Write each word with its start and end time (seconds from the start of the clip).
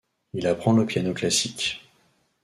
Il 0.33 0.47
apprend 0.47 0.73
le 0.73 0.87
piano 0.87 1.13
classique. 1.13 1.83